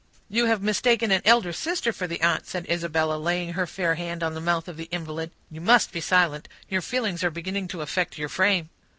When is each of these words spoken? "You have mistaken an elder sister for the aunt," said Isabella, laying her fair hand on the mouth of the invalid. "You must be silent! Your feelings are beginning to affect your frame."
"You 0.29 0.45
have 0.47 0.63
mistaken 0.63 1.11
an 1.11 1.21
elder 1.25 1.53
sister 1.53 1.93
for 1.93 2.07
the 2.07 2.21
aunt," 2.21 2.47
said 2.47 2.65
Isabella, 2.67 3.17
laying 3.17 3.53
her 3.53 3.67
fair 3.67 3.93
hand 3.93 4.23
on 4.23 4.33
the 4.33 4.41
mouth 4.41 4.67
of 4.67 4.75
the 4.75 4.89
invalid. 4.91 5.29
"You 5.51 5.61
must 5.61 5.91
be 5.91 6.01
silent! 6.01 6.47
Your 6.67 6.81
feelings 6.81 7.23
are 7.23 7.29
beginning 7.29 7.67
to 7.67 7.81
affect 7.81 8.17
your 8.17 8.27
frame." 8.29 8.71